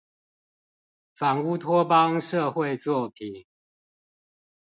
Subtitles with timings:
[1.13, 3.45] 反烏托邦社會作品